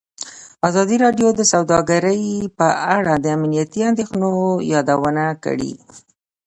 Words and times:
ازادي 0.67 0.95
راډیو 1.05 1.27
د 1.35 1.41
سوداګري 1.53 2.23
په 2.57 2.67
اړه 2.97 3.13
د 3.23 3.25
امنیتي 3.37 3.81
اندېښنو 3.91 4.31
یادونه 4.73 5.25
کړې. 5.43 5.73